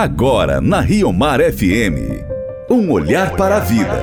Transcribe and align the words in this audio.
Agora 0.00 0.60
na 0.60 0.80
Rio 0.80 1.12
Mar 1.12 1.40
FM. 1.40 2.22
Um 2.70 2.88
olhar 2.92 3.34
para 3.34 3.56
a 3.56 3.58
vida. 3.58 4.00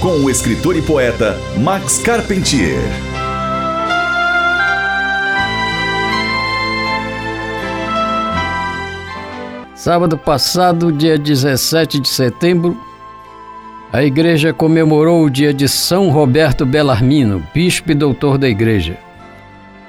Com 0.00 0.24
o 0.24 0.30
escritor 0.30 0.74
e 0.74 0.80
poeta 0.80 1.36
Max 1.58 1.98
Carpentier. 1.98 2.80
Sábado 9.74 10.16
passado, 10.16 10.90
dia 10.90 11.18
17 11.18 12.00
de 12.00 12.08
setembro, 12.08 12.74
a 13.92 14.02
igreja 14.02 14.54
comemorou 14.54 15.22
o 15.22 15.28
dia 15.28 15.52
de 15.52 15.68
São 15.68 16.08
Roberto 16.08 16.64
Bellarmino, 16.64 17.46
bispo 17.52 17.92
e 17.92 17.94
doutor 17.94 18.38
da 18.38 18.48
igreja. 18.48 19.09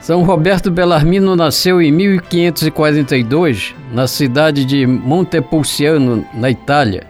São 0.02 0.24
Roberto 0.24 0.72
Bellarmino 0.72 1.36
nasceu 1.36 1.80
em 1.80 1.92
1542 1.92 3.76
na 3.94 4.08
cidade 4.08 4.66
de 4.66 4.88
Montepulciano, 4.88 6.26
na 6.34 6.50
Itália. 6.50 7.04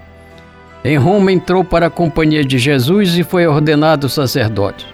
Em 0.84 0.98
Roma 0.98 1.32
entrou 1.32 1.63
para 1.63 1.85
a 1.85 1.90
Companhia 1.90 2.44
de 2.44 2.58
Jesus 2.58 3.18
e 3.18 3.23
foi 3.23 3.48
ordenado 3.48 4.09
sacerdote. 4.09 4.85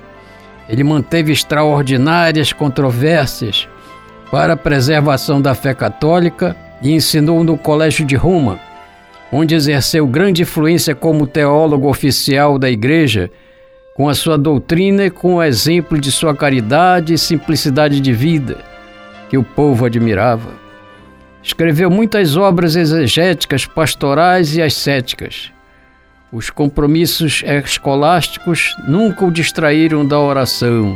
Ele 0.69 0.83
manteve 0.83 1.31
extraordinárias 1.31 2.53
controvérsias 2.53 3.67
para 4.29 4.53
a 4.53 4.57
preservação 4.57 5.41
da 5.41 5.55
fé 5.55 5.73
católica 5.73 6.55
e 6.83 6.91
ensinou 6.91 7.43
no 7.43 7.57
Colégio 7.57 8.05
de 8.05 8.15
Roma, 8.15 8.59
onde 9.31 9.55
exerceu 9.55 10.05
grande 10.05 10.43
influência 10.43 10.93
como 10.93 11.25
teólogo 11.25 11.89
oficial 11.89 12.59
da 12.59 12.69
Igreja 12.69 13.31
com 13.97 14.07
a 14.07 14.13
sua 14.13 14.37
doutrina 14.37 15.05
e 15.05 15.09
com 15.09 15.35
o 15.35 15.43
exemplo 15.43 15.99
de 15.99 16.11
sua 16.11 16.35
caridade 16.35 17.15
e 17.15 17.17
simplicidade 17.17 17.99
de 17.99 18.13
vida, 18.13 18.59
que 19.27 19.35
o 19.39 19.43
povo 19.43 19.87
admirava. 19.87 20.51
Escreveu 21.41 21.89
muitas 21.89 22.37
obras 22.37 22.75
exegéticas, 22.75 23.65
pastorais 23.65 24.55
e 24.55 24.61
ascéticas. 24.61 25.51
Os 26.31 26.51
compromissos 26.51 27.41
escolásticos 27.43 28.75
nunca 28.87 29.25
o 29.25 29.31
distraíram 29.31 30.05
da 30.05 30.19
oração. 30.19 30.95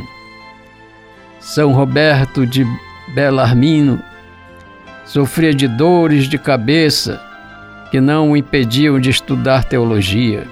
São 1.39 1.73
Roberto 1.73 2.45
de 2.45 2.64
Belarmino 3.16 4.00
sofria 5.06 5.56
de 5.56 5.67
dores 5.67 6.26
de 6.26 6.38
cabeça 6.38 7.20
que 7.89 8.00
não 8.00 8.31
o 8.31 8.38
impediam 8.38 9.00
de 9.00 9.09
estudar 9.09 9.64
teologia. 9.64 10.45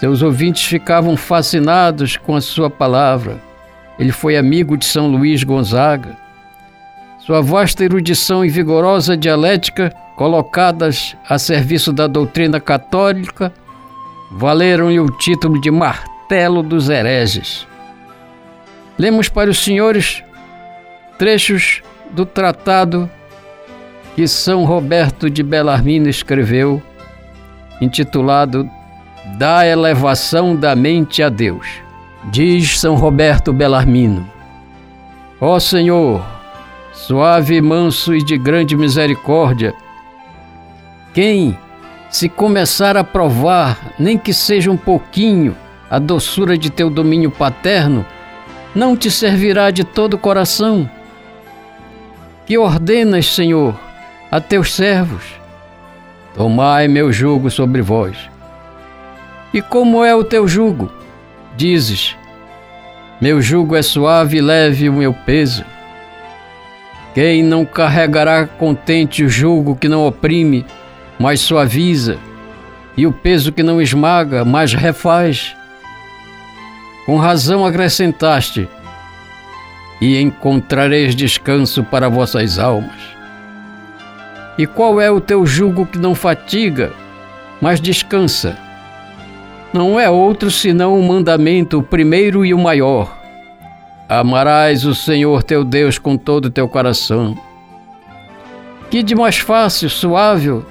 Seus 0.00 0.22
ouvintes 0.22 0.64
ficavam 0.64 1.14
fascinados 1.14 2.16
com 2.16 2.34
a 2.34 2.40
sua 2.40 2.70
palavra. 2.70 3.38
Ele 3.98 4.10
foi 4.10 4.34
amigo 4.34 4.74
de 4.74 4.86
São 4.86 5.06
Luís 5.06 5.44
Gonzaga. 5.44 6.16
Sua 7.18 7.42
vasta 7.42 7.84
erudição 7.84 8.42
e 8.42 8.48
vigorosa 8.48 9.14
dialética, 9.14 9.92
colocadas 10.16 11.14
a 11.28 11.38
serviço 11.38 11.92
da 11.92 12.06
doutrina 12.06 12.58
católica, 12.58 13.52
valeram-lhe 14.30 14.98
o 14.98 15.10
título 15.18 15.60
de 15.60 15.70
martelo 15.70 16.62
dos 16.62 16.88
hereges. 16.88 17.66
Lemos 18.98 19.28
para 19.28 19.50
os 19.50 19.62
senhores 19.62 20.24
trechos 21.18 21.82
do 22.10 22.24
tratado 22.24 23.08
que 24.16 24.26
São 24.26 24.64
Roberto 24.64 25.28
de 25.28 25.42
Belarmino 25.42 26.08
escreveu, 26.08 26.82
intitulado 27.82 28.66
da 29.40 29.66
elevação 29.66 30.54
da 30.54 30.76
mente 30.76 31.22
a 31.22 31.30
Deus. 31.30 31.66
Diz 32.24 32.78
São 32.78 32.94
Roberto 32.94 33.54
Bellarmino: 33.54 34.30
Ó 35.40 35.58
Senhor, 35.58 36.22
suave, 36.92 37.58
manso 37.62 38.14
e 38.14 38.22
de 38.22 38.36
grande 38.36 38.76
misericórdia, 38.76 39.72
quem, 41.14 41.56
se 42.10 42.28
começar 42.28 42.98
a 42.98 43.02
provar, 43.02 43.94
nem 43.98 44.18
que 44.18 44.34
seja 44.34 44.70
um 44.70 44.76
pouquinho, 44.76 45.56
a 45.90 45.98
doçura 45.98 46.58
de 46.58 46.68
teu 46.68 46.90
domínio 46.90 47.30
paterno, 47.30 48.04
não 48.74 48.94
te 48.94 49.10
servirá 49.10 49.70
de 49.70 49.84
todo 49.84 50.14
o 50.14 50.18
coração. 50.18 50.88
Que 52.44 52.58
ordenas, 52.58 53.24
Senhor, 53.24 53.74
a 54.30 54.38
teus 54.38 54.74
servos: 54.74 55.24
Tomai 56.34 56.88
meu 56.88 57.10
jugo 57.10 57.50
sobre 57.50 57.80
vós 57.80 58.28
e 59.52 59.60
como 59.60 60.04
é 60.04 60.14
o 60.14 60.22
teu 60.22 60.46
jugo? 60.46 60.90
Dizes: 61.56 62.16
Meu 63.20 63.42
jugo 63.42 63.74
é 63.74 63.82
suave 63.82 64.38
e 64.38 64.40
leve 64.40 64.88
o 64.88 64.92
meu 64.92 65.12
peso. 65.12 65.64
Quem 67.14 67.42
não 67.42 67.64
carregará 67.64 68.46
contente 68.46 69.24
o 69.24 69.28
jugo 69.28 69.74
que 69.74 69.88
não 69.88 70.06
oprime, 70.06 70.64
mas 71.18 71.40
suaviza, 71.40 72.18
e 72.96 73.06
o 73.06 73.12
peso 73.12 73.50
que 73.50 73.62
não 73.62 73.82
esmaga, 73.82 74.44
mas 74.44 74.72
refaz? 74.72 75.56
Com 77.04 77.16
razão 77.16 77.66
acrescentaste: 77.66 78.68
E 80.00 80.20
encontrareis 80.20 81.16
descanso 81.16 81.82
para 81.82 82.08
vossas 82.08 82.58
almas. 82.58 83.00
E 84.56 84.66
qual 84.66 85.00
é 85.00 85.10
o 85.10 85.20
teu 85.20 85.44
jugo 85.44 85.86
que 85.86 85.98
não 85.98 86.14
fatiga, 86.14 86.92
mas 87.60 87.80
descansa? 87.80 88.56
Não 89.72 90.00
é 90.00 90.10
outro 90.10 90.50
senão 90.50 90.98
o 90.98 91.02
mandamento, 91.02 91.78
o 91.78 91.82
primeiro 91.82 92.44
e 92.44 92.52
o 92.52 92.58
maior. 92.58 93.16
Amarás 94.08 94.84
o 94.84 94.94
Senhor 94.94 95.42
teu 95.44 95.64
Deus 95.64 95.96
com 95.96 96.16
todo 96.16 96.46
o 96.46 96.50
teu 96.50 96.68
coração. 96.68 97.36
Que 98.90 99.02
de 99.02 99.14
mais 99.14 99.38
fácil, 99.38 99.88
suave, 99.88 100.62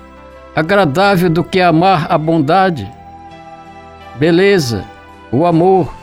agradável 0.53 1.29
do 1.29 1.41
que 1.41 1.61
amar 1.61 2.07
a 2.09 2.17
bondade, 2.17 2.91
beleza, 4.17 4.83
o 5.31 5.45
amor, 5.45 5.93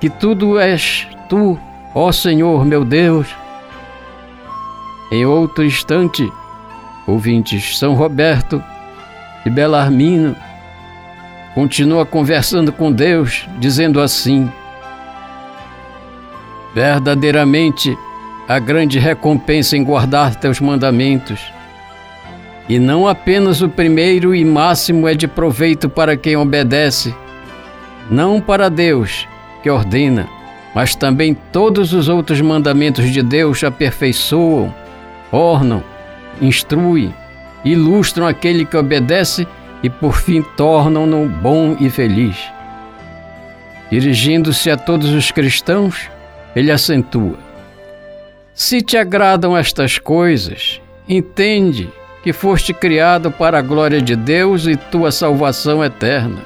que 0.00 0.08
tudo 0.08 0.60
és 0.60 1.08
tu, 1.28 1.58
ó 1.92 2.12
Senhor 2.12 2.64
meu 2.64 2.84
Deus. 2.84 3.26
Em 5.10 5.26
outro 5.26 5.64
instante, 5.64 6.30
ouvintes 7.08 7.76
São 7.76 7.94
Roberto 7.94 8.62
e 9.44 9.50
Belarmino 9.50 10.36
continua 11.56 12.04
conversando 12.04 12.70
com 12.70 12.92
Deus, 12.92 13.48
dizendo 13.58 13.98
assim: 13.98 14.52
Verdadeiramente, 16.74 17.96
a 18.46 18.58
grande 18.58 18.98
recompensa 18.98 19.74
em 19.74 19.82
guardar 19.82 20.34
teus 20.34 20.60
mandamentos. 20.60 21.40
E 22.68 22.78
não 22.78 23.08
apenas 23.08 23.62
o 23.62 23.70
primeiro 23.70 24.34
e 24.34 24.44
máximo 24.44 25.08
é 25.08 25.14
de 25.14 25.26
proveito 25.26 25.88
para 25.88 26.14
quem 26.14 26.36
obedece, 26.36 27.14
não 28.10 28.38
para 28.38 28.68
Deus, 28.68 29.26
que 29.62 29.70
ordena, 29.70 30.28
mas 30.74 30.94
também 30.94 31.32
todos 31.52 31.94
os 31.94 32.06
outros 32.06 32.38
mandamentos 32.42 33.10
de 33.10 33.22
Deus 33.22 33.64
aperfeiçoam, 33.64 34.74
ornam, 35.32 35.82
instruem, 36.42 37.14
ilustram 37.64 38.26
aquele 38.26 38.66
que 38.66 38.76
obedece 38.76 39.48
e 39.82 39.90
por 39.90 40.16
fim 40.16 40.42
tornam-no 40.56 41.28
bom 41.28 41.76
e 41.80 41.88
feliz. 41.90 42.36
Dirigindo-se 43.90 44.70
a 44.70 44.76
todos 44.76 45.10
os 45.10 45.30
cristãos, 45.30 46.10
ele 46.54 46.72
acentua: 46.72 47.38
Se 48.54 48.82
te 48.82 48.96
agradam 48.96 49.56
estas 49.56 49.98
coisas, 49.98 50.80
entende 51.08 51.88
que 52.22 52.32
foste 52.32 52.74
criado 52.74 53.30
para 53.30 53.58
a 53.58 53.62
glória 53.62 54.02
de 54.02 54.16
Deus 54.16 54.66
e 54.66 54.74
tua 54.74 55.12
salvação 55.12 55.84
eterna. 55.84 56.40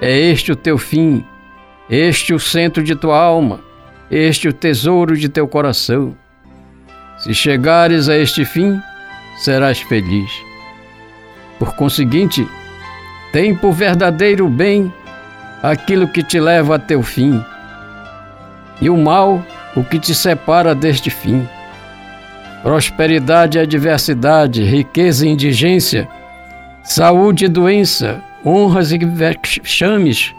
É 0.00 0.16
este 0.16 0.50
o 0.50 0.56
teu 0.56 0.78
fim, 0.78 1.24
este 1.88 2.34
o 2.34 2.40
centro 2.40 2.82
de 2.82 2.96
tua 2.96 3.16
alma, 3.16 3.60
este 4.10 4.48
o 4.48 4.52
tesouro 4.52 5.16
de 5.16 5.28
teu 5.28 5.46
coração. 5.46 6.16
Se 7.18 7.34
chegares 7.34 8.08
a 8.08 8.16
este 8.16 8.44
fim, 8.44 8.80
serás 9.36 9.80
feliz. 9.80 10.47
Por 11.58 11.74
conseguinte, 11.74 12.46
tem 13.32 13.54
por 13.54 13.72
verdadeiro 13.72 14.48
bem 14.48 14.92
aquilo 15.62 16.08
que 16.08 16.22
te 16.22 16.38
leva 16.38 16.76
a 16.76 16.78
teu 16.78 17.02
fim, 17.02 17.44
e 18.80 18.88
o 18.88 18.96
mal 18.96 19.42
o 19.74 19.84
que 19.84 19.98
te 19.98 20.14
separa 20.14 20.74
deste 20.74 21.10
fim. 21.10 21.46
Prosperidade 22.62 23.58
e 23.58 23.60
adversidade, 23.60 24.62
riqueza 24.62 25.26
e 25.26 25.30
indigência, 25.30 26.08
saúde 26.82 27.44
e 27.44 27.48
doença, 27.48 28.20
honras 28.44 28.92
e 28.92 28.98
vexames, 28.98 30.34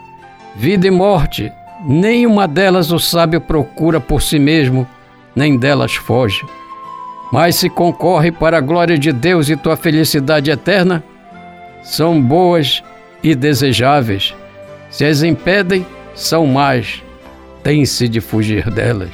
vida 0.56 0.88
e 0.88 0.92
morte, 0.92 1.52
nenhuma 1.86 2.48
delas 2.48 2.92
o 2.92 3.00
sábio 3.00 3.40
procura 3.40 4.00
por 4.00 4.22
si 4.22 4.40
mesmo, 4.40 4.88
nem 5.36 5.58
delas 5.58 5.96
foge. 5.96 6.46
Mas 7.32 7.56
se 7.56 7.70
concorre 7.70 8.32
para 8.32 8.58
a 8.58 8.62
glória 8.62 8.98
de 8.98 9.12
Deus 9.12 9.50
e 9.50 9.56
tua 9.56 9.78
felicidade 9.78 10.50
eterna, 10.50 11.04
são 11.84 12.22
boas 12.22 12.84
e 13.24 13.36
desejáveis. 13.36 14.36
Se 14.90 15.06
as 15.06 15.22
impedem, 15.22 15.86
são 16.16 16.46
más. 16.48 17.04
Tem-se 17.64 18.08
de 18.08 18.20
fugir 18.20 18.70
delas. 18.72 19.12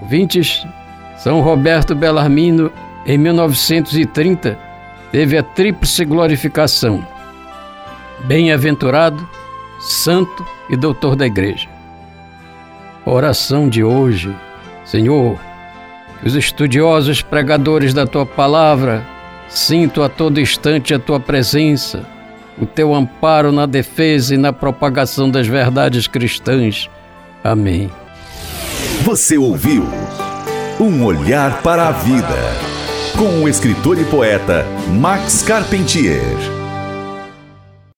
Ouvintes, 0.00 0.66
São 1.18 1.40
Roberto 1.40 1.94
Bellarmino 1.94 2.72
em 3.06 3.18
1930, 3.18 4.58
teve 5.12 5.36
a 5.36 5.42
tríplice 5.42 6.04
glorificação: 6.04 7.06
bem-aventurado, 8.24 9.28
santo 9.80 10.44
e 10.68 10.76
doutor 10.76 11.14
da 11.14 11.26
igreja. 11.26 11.68
Oração 13.04 13.68
de 13.68 13.84
hoje, 13.84 14.34
Senhor, 14.84 15.38
os 16.24 16.34
estudiosos 16.34 17.22
pregadores 17.22 17.94
da 17.94 18.06
tua 18.06 18.26
palavra 18.26 19.06
sintam 19.48 20.04
a 20.04 20.08
todo 20.08 20.40
instante 20.40 20.94
a 20.94 20.98
tua 20.98 21.18
presença, 21.18 22.06
o 22.58 22.66
teu 22.66 22.94
amparo 22.94 23.50
na 23.50 23.66
defesa 23.66 24.34
e 24.34 24.38
na 24.38 24.52
propagação 24.52 25.30
das 25.30 25.46
verdades 25.46 26.06
cristãs. 26.06 26.88
Amém. 27.42 27.90
Você 29.02 29.38
ouviu 29.38 29.86
Um 30.78 31.04
Olhar 31.04 31.62
para 31.62 31.88
a 31.88 31.90
Vida, 31.90 32.38
com 33.18 33.42
o 33.42 33.48
escritor 33.48 33.98
e 33.98 34.04
poeta 34.04 34.64
Max 35.00 35.42
Carpentier. 35.42 36.59